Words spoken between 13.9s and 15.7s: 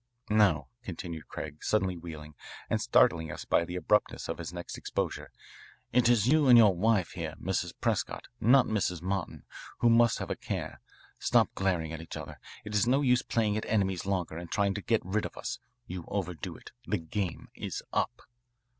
longer and trying to get rid of us.